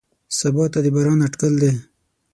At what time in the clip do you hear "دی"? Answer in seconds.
1.61-1.71